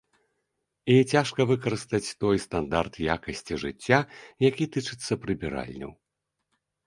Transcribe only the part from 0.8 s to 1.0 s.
І